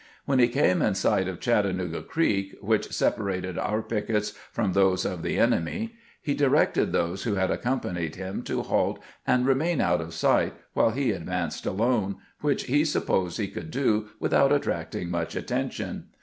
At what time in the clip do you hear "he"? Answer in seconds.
0.39-0.47, 6.19-6.33, 10.89-11.11, 12.63-12.83, 13.37-13.47